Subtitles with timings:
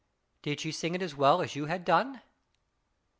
[0.41, 2.23] "Did she sing it as well as you had done